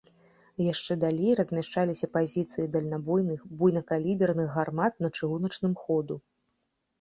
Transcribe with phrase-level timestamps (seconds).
[0.71, 6.19] Яшчэ далей размяшчаліся пазіцыі дальнабойных буйнакаліберных гармат на чыгуначным ходу.